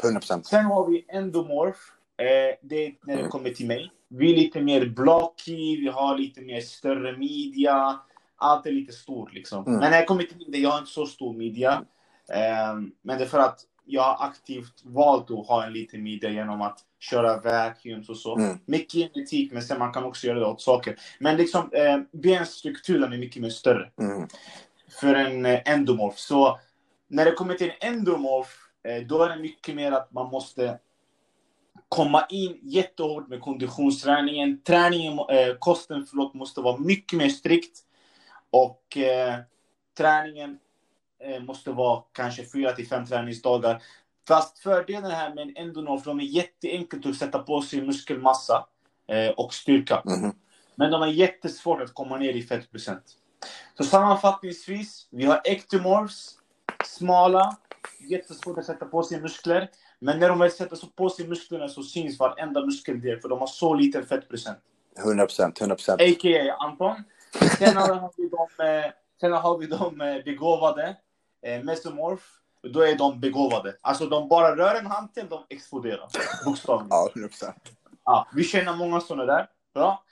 [0.02, 0.42] 100%.
[0.42, 1.80] Sen har vi endomorph.
[2.16, 3.30] Eh, det är när det mm.
[3.30, 3.92] kommer till mig.
[4.08, 8.00] Vi är lite mer blocky, vi har lite mer större midja.
[8.36, 9.66] Allt är lite stort liksom.
[9.66, 9.80] Mm.
[9.80, 11.72] Men när det kommer till det, jag har inte så stor midja.
[12.32, 16.30] Eh, men det är för att jag har aktivt valt att ha en liten midja
[16.30, 18.36] genom att köra vacuums och så.
[18.36, 18.58] Mm.
[18.64, 20.96] Mycket genetik, men sen man kan också göra det åt saker.
[21.18, 23.90] Men liksom eh, benstrukturen är mycket mer större.
[24.00, 24.28] Mm.
[25.00, 26.18] För en eh, endomorf.
[26.18, 26.58] Så
[27.08, 28.56] när det kommer till en endomorf,
[28.88, 30.78] eh, då är det mycket mer att man måste
[31.88, 34.62] komma in jättehårt med konditionsträningen.
[34.62, 37.78] Träningen, eh, kosten förlåt, måste vara mycket mer strikt.
[38.50, 39.34] Och eh,
[39.98, 40.58] träningen
[41.40, 43.82] måste vara kanske fyra till fem träningsdagar.
[44.28, 48.66] Fast fördelen här med en endonorf, de är jätteenkelt att sätta på sig muskelmassa
[49.08, 50.02] eh, och styrka.
[50.06, 50.32] Mm.
[50.74, 53.02] Men de är jättesvårt att komma ner i fettprocent.
[53.76, 56.38] Så sammanfattningsvis, vi har ectomorphs,
[56.84, 57.56] smala,
[58.10, 59.70] jättesvårt att sätta på sig muskler.
[59.98, 63.46] Men när de väl sätter på sig musklerna så syns varenda muskeldel för de har
[63.46, 64.58] så liten fettprocent.
[64.98, 66.00] 100 procent, 100 procent.
[66.00, 66.56] A.k.a.
[66.58, 67.04] Anton.
[67.58, 70.96] Sen har vi de, eh, sen har vi de eh, begåvade,
[71.42, 72.24] eh, mesomorph.
[72.62, 73.76] Då är de begåvade.
[73.80, 76.08] Alltså de bara rör en hand till, de exploderar.
[76.44, 76.88] Bokstavligen.
[76.90, 77.72] ja, 100 procent.
[78.04, 79.46] Ja, vi känner många sådana där.
[79.74, 80.04] Bra.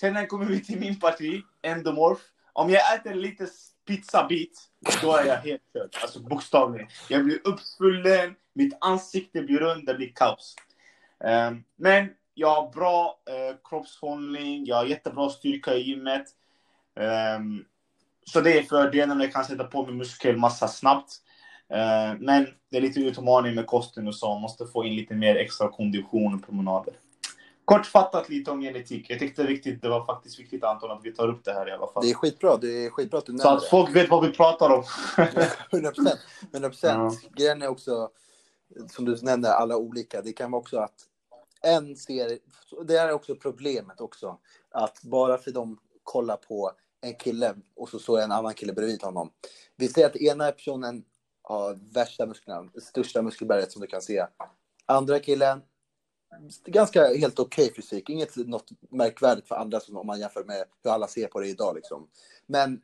[0.00, 2.22] Sen kommer vi till min parti, endomorph.
[2.52, 3.46] Om jag äter lite
[3.86, 4.60] pizzabit,
[5.02, 5.96] då är jag helt körd.
[6.02, 6.88] Alltså bokstavligen.
[7.08, 10.56] Jag blir uppsvullen, mitt ansikte blir runt, det blir kaos.
[11.24, 16.26] Um, men jag har bra uh, kroppshållning, jag har jättebra styrka i gymmet.
[17.36, 17.64] Um,
[18.24, 21.12] så det är fördelen, jag kan sätta på mig muskelmassa snabbt.
[21.72, 25.14] Uh, men det är lite utmaning med kosten och så, man måste få in lite
[25.14, 26.94] mer extra kondition och promenader
[27.64, 29.10] kortfattat lite om genetik.
[29.10, 31.72] Jag tyckte riktigt, det var faktiskt viktigt Anton att vi tar upp det här i
[31.72, 32.02] alla fall.
[32.02, 34.32] Det är skitbra, det är skitbra att du nämner Så att folk vet vad vi
[34.32, 34.84] pratar om.
[35.72, 36.20] 100 procent.
[36.52, 37.20] 100 procent.
[37.22, 37.28] Ja.
[37.36, 38.10] Grejen är också,
[38.90, 40.22] som du nämnde, alla olika.
[40.22, 40.94] Det kan vara också att
[41.62, 42.38] en ser,
[42.84, 44.38] det är också problemet också,
[44.70, 49.02] att bara för de kollar på en kille och så står en annan kille bredvid
[49.02, 49.30] honom.
[49.76, 51.04] Vi säger att ena personen
[51.42, 54.26] har värsta musklerna, största muskelberget som du kan se.
[54.86, 55.62] Andra killen
[56.64, 60.64] ganska helt okej okay fysik, inget något märkvärdigt för andra som om man jämför med
[60.84, 62.08] hur alla ser på det idag liksom.
[62.46, 62.82] Men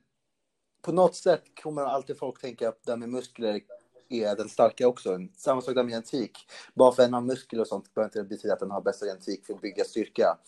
[0.82, 3.60] på något sätt kommer alltid folk tänka att den med muskler
[4.08, 5.18] är den starka också.
[5.36, 6.38] Samma sak där med genetik.
[6.74, 9.06] Bara för att en har muskler och sånt behöver inte betyda att den har bästa
[9.06, 10.38] genetik för att bygga styrka.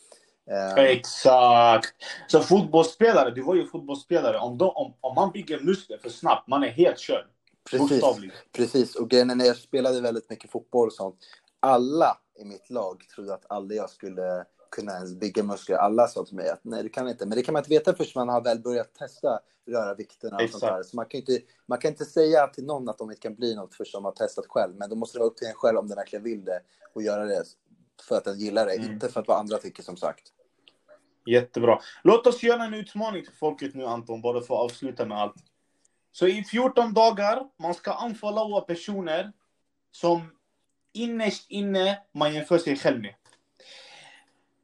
[0.50, 0.84] Uh...
[0.84, 1.94] Exakt!
[2.28, 6.48] Så fotbollsspelare, du var ju fotbollsspelare, om, de, om, om man bygger muskler för snabbt,
[6.48, 7.24] man är helt körd.
[7.70, 8.04] Precis,
[8.52, 8.94] precis.
[8.94, 11.16] och grejen när jag spelade väldigt mycket fotboll och sånt,
[11.60, 15.76] alla i mitt lag trodde att aldrig jag skulle kunna ens bygga muskler.
[15.76, 17.26] Alla sa till mig att nej, det kan inte.
[17.26, 20.50] Men det kan man inte veta förrän man har väl börjat testa röra vikterna och
[20.50, 20.82] sånt där.
[20.82, 23.54] Så man kan, inte, man kan inte säga till någon att de inte kan bli
[23.54, 24.74] något förrän de har testat själv.
[24.76, 26.60] Men då måste det vara upp till en själv om den verkligen vill det
[26.94, 27.44] och göra det
[28.08, 28.92] för att den gillar det, mm.
[28.92, 30.32] inte för att vad andra tycker som sagt.
[31.26, 31.80] Jättebra.
[32.02, 35.36] Låt oss göra en utmaning till folket nu Anton, bara för att avsluta med allt.
[36.12, 39.32] Så i 14 dagar, man ska unfollowa personer
[39.92, 40.30] som
[40.92, 43.14] innerst inne man jämför sig själv med.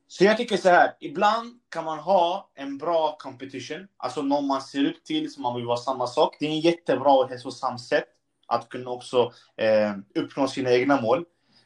[0.09, 4.63] Så jag tycker så här, ibland kan man ha en bra competition, alltså någon man
[4.63, 6.37] ser upp till som man vill vara samma sak.
[6.41, 8.09] Det är en jättebra och hälsosam sätt
[8.47, 11.25] att kunna också eh, uppnå sina egna mål.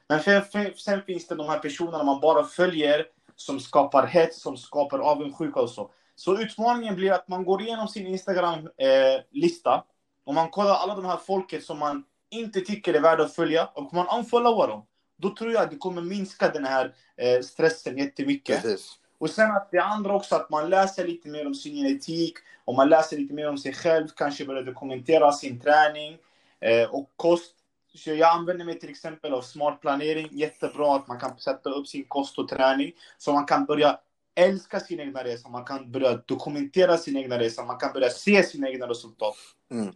[0.08, 3.06] Men för, för, sen finns det de här personerna man bara följer
[3.40, 5.90] som skapar hets, som skapar avundsjuka och så.
[6.16, 9.82] Så utmaningen blir att man går igenom sin Instagram-lista eh,
[10.24, 13.66] och man kollar alla de här folket som man inte tycker är värda att följa
[13.66, 17.98] och man unfollowa dem, då tror jag att det kommer minska den här eh, stressen
[17.98, 18.62] jättemycket.
[18.62, 18.98] Precis.
[19.18, 22.74] Och sen att det andra också, att man läser lite mer om sin genetik och
[22.74, 26.18] man läser lite mer om sig själv, kanske börjar dokumentera sin träning
[26.60, 27.54] eh, och kost.
[27.94, 31.86] Så jag använder mig till exempel av smart planering, jättebra att man kan sätta upp
[31.86, 33.98] sin kost och träning så man kan börja
[34.34, 38.42] älska sin egna resa, man kan börja dokumentera sin egna resa, man kan börja se
[38.42, 39.34] sina egna resultat.
[39.70, 39.94] Mm.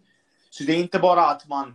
[0.50, 1.74] Så det är inte bara att man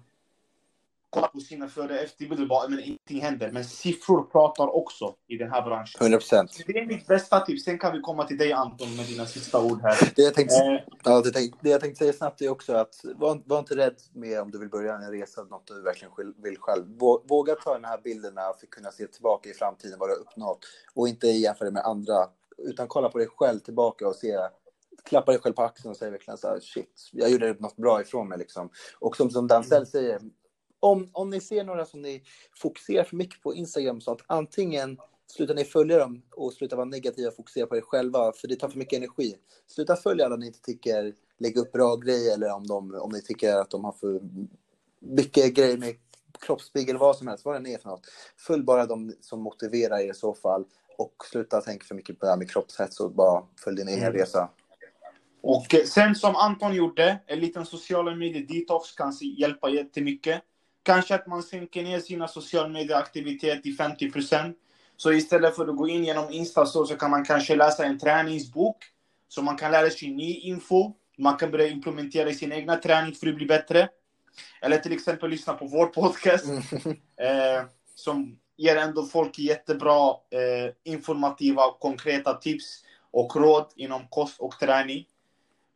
[1.10, 3.52] kolla på sina före och efterbilder bara, men ingenting händer.
[3.52, 6.02] Men siffror pratar också i den här branschen.
[6.02, 6.52] 100 procent.
[6.68, 7.64] Det är mitt bästa tips.
[7.64, 10.12] Sen kan vi komma till dig Anton med dina sista ord här.
[10.16, 12.96] Det jag tänkte, Eh, ja, det, tänk, det jag tänkte säga snabbt är också att
[13.16, 16.12] var, var inte rädd med om du vill börja en resa, något du verkligen
[16.44, 16.86] vill själv.
[17.00, 20.14] Vå- Våga ta de här bilderna för att kunna se tillbaka i framtiden vad du
[20.14, 20.60] har uppnått
[20.96, 24.38] och inte jämföra med andra, utan kolla på dig själv tillbaka och se
[25.06, 28.02] klappa dig själv på axeln och säga verkligen så här, shit, jag gjorde något bra
[28.02, 28.70] ifrån mig liksom.
[29.00, 30.22] Och som, som Dansell säger,
[30.80, 32.24] om, om ni ser några som ni
[32.56, 36.86] fokuserar för mycket på Instagram och sånt, antingen slutar ni följa dem och sluta vara
[36.86, 39.36] negativa och fokusera på er själva, för det tar för mycket energi.
[39.68, 43.22] Sluta följa alla ni inte tycker lägger upp bra grejer eller om, de, om ni
[43.22, 44.22] tycker att de har för
[45.00, 45.96] mycket grejer med
[46.40, 48.08] kroppsbygg eller vad som helst, vad det än är för något.
[48.38, 50.66] Följ bara de som motiverar er i så fall
[50.98, 54.04] och sluta tänka för mycket på det här med kroppshets och bara följ din egen
[54.04, 54.14] Mm.
[54.14, 54.50] resa.
[55.42, 60.42] Och sen som Anton gjorde, en liten sociala medier detox kan hjälpa jättemycket.
[60.90, 64.54] Kanske att man sänker ner sina sociala medieaktivitet till 50%.
[64.98, 68.00] Så istället för att gå in genom Insta så, så kan man kanske läsa en
[68.00, 68.78] träningsbok.
[69.28, 70.94] Så man kan lära sig ny info.
[71.18, 73.90] Man kan börja implementera i sin egna träning för att bli bättre.
[74.62, 76.46] Eller till exempel lyssna på vår podcast.
[77.22, 84.60] Eh, som ger ändå folk jättebra eh, informativa, konkreta tips och råd inom kost och
[84.60, 85.06] träning.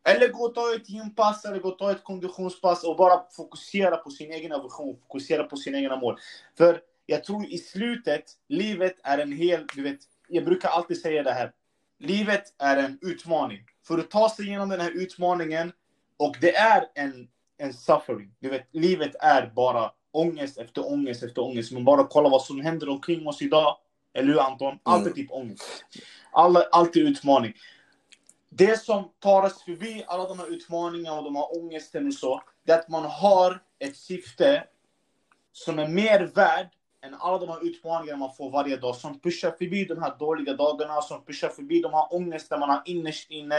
[0.03, 3.97] Eller gå och ta ett gympass eller gå och ta ett konditionspass och bara fokusera
[3.97, 6.19] på sin egen vision, fokusera på sina egna mål.
[6.57, 11.23] För jag tror i slutet, livet är en hel, du vet, jag brukar alltid säga
[11.23, 11.51] det här.
[11.99, 13.59] Livet är en utmaning.
[13.87, 15.71] För att ta sig igenom den här utmaningen,
[16.17, 18.35] och det är en, en suffering.
[18.39, 21.71] Du vet, livet är bara ångest efter ångest efter ångest.
[21.71, 23.77] Men bara kolla vad som händer omkring oss idag.
[24.13, 24.79] Eller hur Anton?
[24.83, 25.15] Alltid Mm.
[25.15, 25.85] typ ångest.
[26.31, 27.53] Alla, alltid utmaning.
[28.55, 32.41] Det som tar oss förbi alla de här utmaningarna och de här ångesten och så,
[32.65, 34.63] det är att man har ett syfte
[35.51, 36.67] som är mer värd
[37.05, 38.95] än alla de här utmaningarna man får varje dag.
[38.95, 42.81] Som pushar förbi de här dåliga dagarna, som pushar förbi de här ångesten man har
[42.85, 43.55] innerst inne.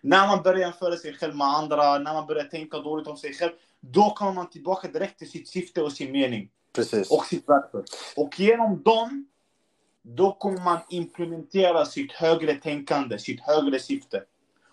[0.00, 3.34] När man börjar jämföra sig själv med andra, när man börjar tänka dåligt om sig
[3.34, 6.48] själv, då kommer man tillbaka direkt till sitt syfte och sin mening.
[6.74, 7.10] Precis.
[7.10, 7.84] Och sitt varför.
[8.16, 9.26] Och genom dem,
[10.16, 14.22] då kommer man implementera sitt högre tänkande, sitt högre syfte.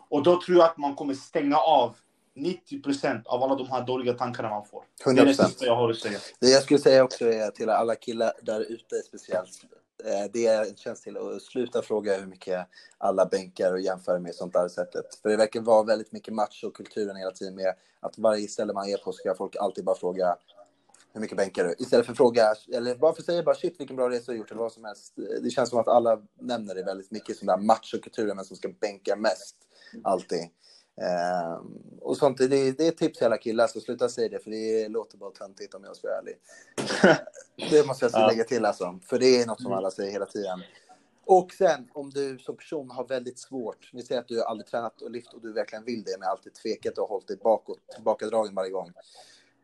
[0.09, 1.95] Och då tror jag att man kommer stänga av
[2.35, 4.83] 90% av alla de här dåliga tankarna man får.
[5.05, 5.45] Det är det 100%.
[5.47, 6.19] sista jag har att säga.
[6.39, 9.49] Det jag skulle säga också är till alla killar där ute speciellt.
[10.05, 12.67] eh, Det är en tjänst till att sluta fråga hur mycket
[12.97, 15.15] alla bänkar och jämföra med sånt där sättet.
[15.21, 18.73] För det verkar vara väldigt mycket match och kulturen hela tiden med att varje ställe
[18.73, 20.37] man är på ska folk alltid bara fråga
[21.15, 21.75] hur mycket bänkar du?
[21.79, 24.37] Istället för att fråga, eller bara för att säga bara shit vilken bra resa du
[24.37, 25.13] gjort eller vad som helst.
[25.41, 28.69] Det känns som att alla nämner det väldigt mycket som där machokulturen, men som ska
[28.69, 29.55] bänka mest
[30.03, 30.39] alltid.
[31.01, 34.39] Ehm, och sånt, det, det är ett tips till alla killar, så sluta säga det
[34.39, 36.35] för det låter bara töntigt om jag ska vara ärlig.
[37.69, 38.27] det måste jag Ja.
[38.27, 40.61] lägga till alltså, för det är något som alla säger hela tiden.
[41.25, 45.01] Och sen om du som person har väldigt svårt, vi säger att du aldrig tränat
[45.01, 48.55] och lyft och du verkligen vill det men alltid tvekat och hållit dig bakåt, tillbakadragen
[48.55, 48.91] varje gång.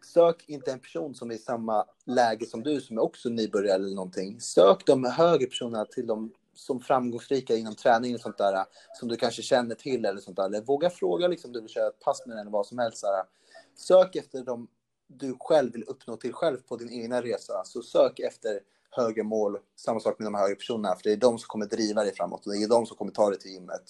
[0.06, 3.76] Sök inte en person som är i samma läge som du som är också nybörjare
[3.76, 4.40] eller någonting.
[4.40, 8.66] Sök de högre personerna till de som framgångsrika inom träning och sånt där
[9.00, 10.46] som du kanske känner till eller sånt där.
[10.46, 12.78] Eller våga fråga liksom om du vill köra ett pass med den eller vad som
[12.80, 13.02] helst.
[13.02, 13.24] Där.
[13.76, 14.68] Sök efter de
[15.08, 17.62] du själv vill uppnå till själv på din egna resa.
[17.66, 18.60] Så sök efter
[18.92, 22.04] högre mål, samma sak med de högre personerna, för det är de som kommer driva
[22.04, 23.82] dig framåt och det är de som kommer ta dig till gymmet.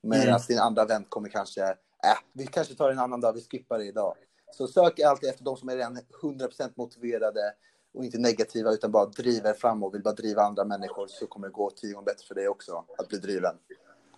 [0.00, 0.40] Medan Mm.
[0.48, 3.84] din andra vän kommer kanske, äh, vi kanske tar en annan dag, vi skippar det
[3.84, 4.14] idag.
[4.56, 7.54] Så sök alltid efter de som är redan 100% motiverade
[7.94, 11.46] och inte negativa utan bara driver fram och vill bara driva andra människor så kommer
[11.46, 13.54] det gå tio gånger bättre för dig också att bli driven.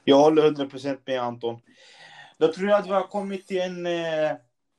[0.04, 1.60] Jag håller 100% med Anton.
[2.38, 4.30] Då tror jag att vi har kommit till en, eh,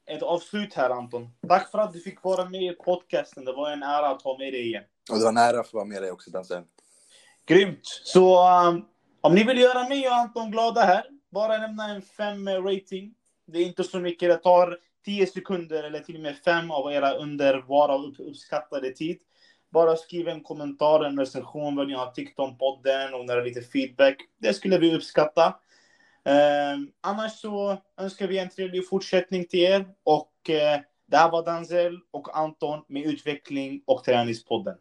[0.05, 1.29] ett avslut här Anton.
[1.47, 3.45] Tack för att du fick vara med i podcasten.
[3.45, 4.83] Det var en ära att ha med dig igen.
[5.11, 6.63] Och det var nära att få vara med dig också Dansen.
[7.45, 7.81] Grymt!
[8.03, 8.85] Så um,
[9.21, 13.13] om ni vill göra mig och Anton glada här, bara lämna en 5 rating.
[13.45, 16.91] Det är inte så mycket, det tar 10 sekunder eller till och med 5 av
[16.91, 19.17] era under varav uppskattade tid.
[19.71, 23.61] Bara skriv en kommentar, en recension, vad ni har tyckt om podden och när lite
[23.61, 24.15] feedback.
[24.37, 25.45] Det skulle vi uppskatta.
[26.25, 31.45] Eh, annars så önskar vi en trevlig fortsättning till er och eh, det här var
[31.45, 34.75] Danzel och Anton med Utveckling och Träningspodden.